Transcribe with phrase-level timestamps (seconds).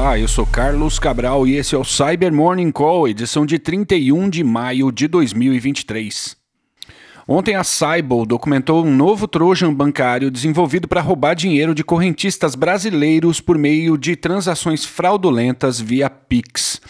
[0.00, 4.30] Olá, eu sou Carlos Cabral e esse é o Cyber Morning Call, edição de 31
[4.30, 6.36] de maio de 2023.
[7.26, 13.40] Ontem a Cybol documentou um novo trojan bancário desenvolvido para roubar dinheiro de correntistas brasileiros
[13.40, 16.80] por meio de transações fraudulentas via Pix.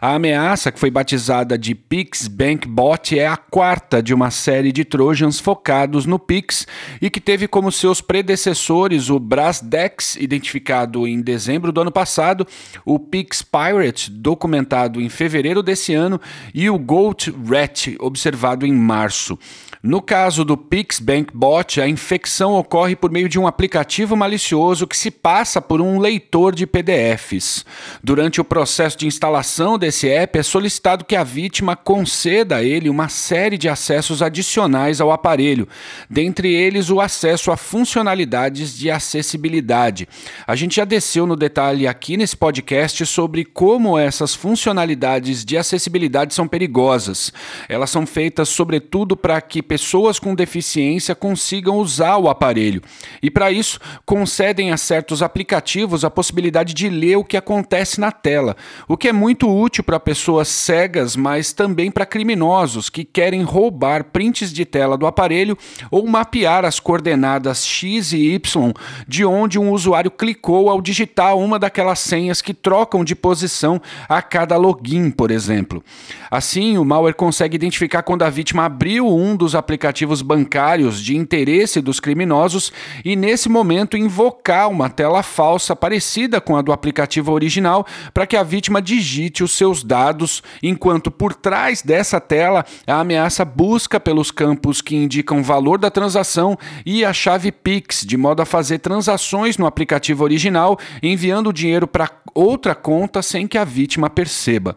[0.00, 4.70] A ameaça, que foi batizada de Pix Bank Bot, é a quarta de uma série
[4.70, 6.68] de trojans focados no Pix
[7.02, 12.46] e que teve como seus predecessores o Brasdex, identificado em dezembro do ano passado,
[12.84, 16.20] o Pix Pirate, documentado em fevereiro desse ano,
[16.54, 19.36] e o Goat Rat, observado em março.
[19.80, 24.96] No caso do PixBank Bot, a infecção ocorre por meio de um aplicativo malicioso que
[24.96, 27.64] se passa por um leitor de PDFs.
[28.02, 32.90] Durante o processo de instalação desse app, é solicitado que a vítima conceda a ele
[32.90, 35.68] uma série de acessos adicionais ao aparelho,
[36.10, 40.08] dentre eles o acesso a funcionalidades de acessibilidade.
[40.44, 46.34] A gente já desceu no detalhe aqui nesse podcast sobre como essas funcionalidades de acessibilidade
[46.34, 47.32] são perigosas.
[47.68, 52.82] Elas são feitas sobretudo para que pessoas com deficiência consigam usar o aparelho.
[53.22, 58.10] E para isso, concedem a certos aplicativos a possibilidade de ler o que acontece na
[58.10, 58.56] tela,
[58.88, 64.04] o que é muito útil para pessoas cegas, mas também para criminosos que querem roubar
[64.04, 65.56] prints de tela do aparelho
[65.90, 68.72] ou mapear as coordenadas X e Y
[69.06, 74.22] de onde um usuário clicou ao digitar uma daquelas senhas que trocam de posição a
[74.22, 75.84] cada login, por exemplo.
[76.30, 81.80] Assim, o malware consegue identificar quando a vítima abriu um dos aplicativos bancários de interesse
[81.80, 82.72] dos criminosos
[83.04, 88.36] e, nesse momento, invocar uma tela falsa parecida com a do aplicativo original para que
[88.36, 94.30] a vítima digite os seus dados, enquanto por trás dessa tela a ameaça busca pelos
[94.30, 96.56] campos que indicam o valor da transação
[96.86, 101.86] e a chave Pix, de modo a fazer transações no aplicativo original, enviando o dinheiro
[101.86, 104.76] para outra conta sem que a vítima perceba.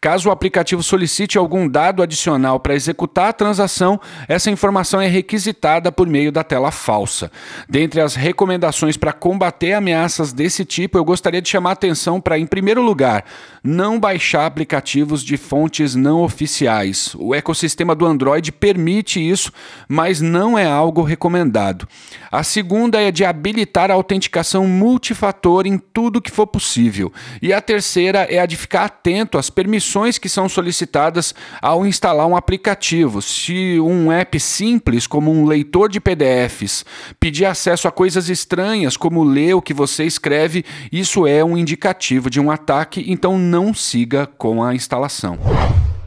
[0.00, 5.92] Caso o aplicativo solicite algum dado adicional para executar a transação, essa informação é requisitada
[5.92, 7.30] por meio da tela falsa.
[7.68, 12.46] Dentre as recomendações para combater ameaças desse tipo, eu gostaria de chamar atenção para, em
[12.46, 13.24] primeiro lugar,
[13.62, 17.14] não baixar aplicativos de fontes não oficiais.
[17.18, 19.52] O ecossistema do Android permite isso,
[19.88, 21.86] mas não é algo recomendado.
[22.30, 27.12] A segunda é de habilitar a autenticação multifator em tudo que for possível.
[27.40, 32.26] E a terceira é a de ficar atento às permissões que são solicitadas ao instalar
[32.26, 33.20] um aplicativo.
[33.20, 36.84] Se um um app simples como um leitor de PDFs,
[37.20, 42.30] pedir acesso a coisas estranhas como ler o que você escreve, isso é um indicativo
[42.30, 45.38] de um ataque, então não siga com a instalação.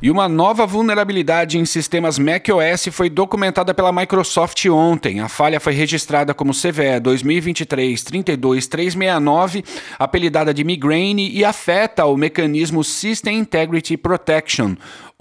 [0.02, 5.20] E uma nova vulnerabilidade em sistemas macOS foi documentada pela Microsoft ontem.
[5.20, 9.64] A falha foi registrada como CVE 2023-32369,
[10.00, 14.74] apelidada de Migraine, e afeta o mecanismo System Integrity Protection,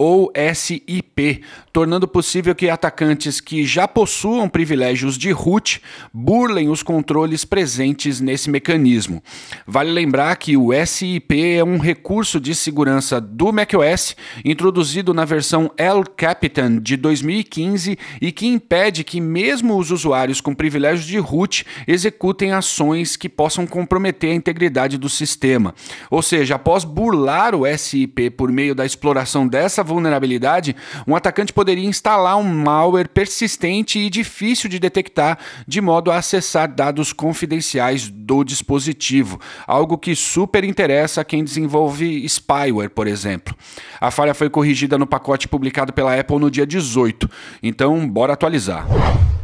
[0.03, 5.79] ou SIP, tornando possível que atacantes que já possuam privilégios de root
[6.11, 9.21] burlem os controles presentes nesse mecanismo.
[9.67, 15.69] Vale lembrar que o SIP é um recurso de segurança do macOS introduzido na versão
[15.77, 21.63] El Capitan de 2015 e que impede que mesmo os usuários com privilégios de root
[21.87, 25.75] executem ações que possam comprometer a integridade do sistema.
[26.09, 30.75] Ou seja, após burlar o SIP por meio da exploração dessa vulnerabilidade,
[31.05, 35.37] um atacante poderia instalar um malware persistente e difícil de detectar,
[35.67, 42.27] de modo a acessar dados confidenciais do dispositivo, algo que super interessa a quem desenvolve
[42.27, 43.55] spyware, por exemplo.
[43.99, 47.29] A falha foi corrigida no pacote publicado pela Apple no dia 18,
[47.61, 48.85] então bora atualizar.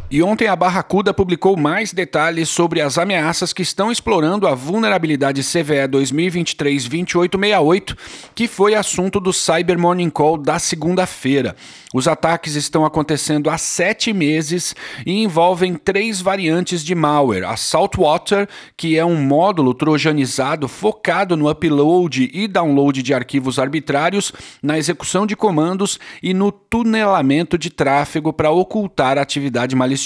[0.09, 5.43] E ontem a Barracuda publicou mais detalhes sobre as ameaças que estão explorando a vulnerabilidade
[5.43, 7.93] CVE 2023-2868,
[8.33, 11.57] que foi assunto do Cyber Morning Call da segunda-feira.
[11.93, 14.73] Os ataques estão acontecendo há sete meses
[15.05, 21.49] e envolvem três variantes de malware: a Saltwater, que é um módulo trojanizado focado no
[21.49, 24.31] upload e download de arquivos arbitrários,
[24.63, 29.96] na execução de comandos e no tunelamento de tráfego para ocultar a atividade maliciosa.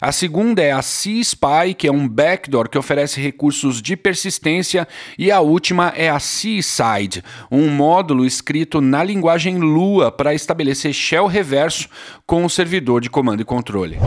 [0.00, 4.86] A segunda é a C-Spy, que é um backdoor que oferece recursos de persistência,
[5.18, 11.26] e a última é a C-Side, um módulo escrito na linguagem Lua para estabelecer shell
[11.26, 11.88] reverso
[12.26, 13.98] com o servidor de comando e controle.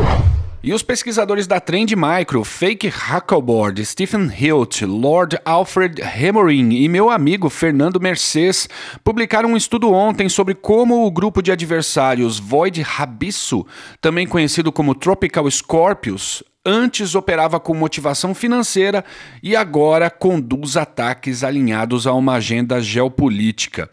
[0.67, 7.09] E os pesquisadores da Trend Micro, Fake Hackleboard, Stephen Hilt, Lord Alfred Hemorin e meu
[7.09, 8.67] amigo Fernando Mercedes
[9.01, 13.65] publicaram um estudo ontem sobre como o grupo de adversários Void Rabisso,
[14.01, 19.05] também conhecido como Tropical Scorpius, antes operava com motivação financeira
[19.41, 23.89] e agora conduz ataques alinhados a uma agenda geopolítica.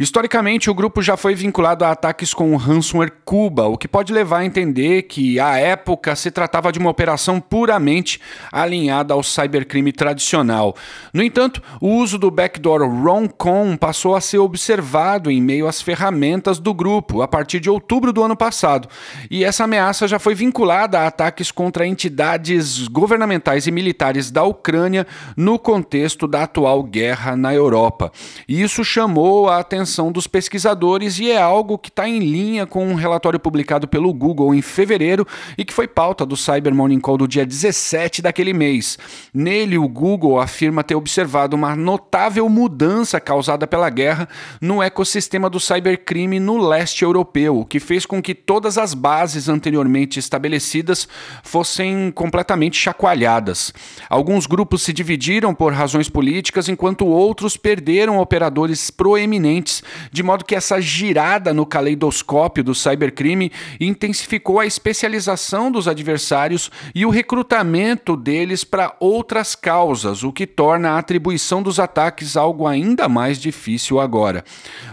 [0.00, 4.14] Historicamente, o grupo já foi vinculado a ataques com o ransomware Cuba, o que pode
[4.14, 8.18] levar a entender que, à época, se tratava de uma operação puramente
[8.50, 10.74] alinhada ao cybercrime tradicional.
[11.12, 16.58] No entanto, o uso do backdoor Roncon passou a ser observado em meio às ferramentas
[16.58, 18.88] do grupo a partir de outubro do ano passado,
[19.30, 25.06] e essa ameaça já foi vinculada a ataques contra entidades governamentais e militares da Ucrânia
[25.36, 28.10] no contexto da atual guerra na Europa.
[28.48, 32.86] Isso chamou a atenção atenção dos pesquisadores e é algo que está em linha com
[32.86, 35.26] um relatório publicado pelo Google em fevereiro
[35.58, 38.98] e que foi pauta do Cyber Morning Call do dia 17 daquele mês.
[39.32, 44.28] Nele, o Google afirma ter observado uma notável mudança causada pela guerra
[44.60, 49.48] no ecossistema do cybercrime no leste europeu, o que fez com que todas as bases
[49.48, 51.08] anteriormente estabelecidas
[51.42, 51.79] fossem
[52.14, 53.72] completamente chacoalhadas.
[54.08, 60.54] Alguns grupos se dividiram por razões políticas, enquanto outros perderam operadores proeminentes de modo que
[60.54, 68.64] essa girada no caleidoscópio do cybercrime intensificou a especialização dos adversários e o recrutamento deles
[68.64, 74.44] para outras causas, o que torna a atribuição dos ataques algo ainda mais difícil agora.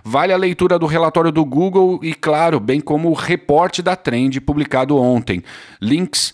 [0.04, 4.40] Vale a leitura do relatório do Google e, claro, bem como o reporte da Trend
[4.42, 5.44] publicado ontem.
[5.82, 6.34] Links